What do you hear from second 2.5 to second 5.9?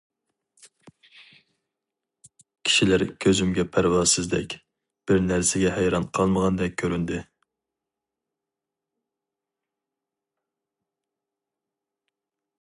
كىشىلەر كۆزۈمگە پەرۋاسىزدەك، بىر نەرسىگە